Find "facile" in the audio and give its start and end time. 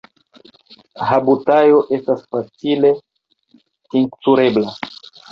2.35-2.91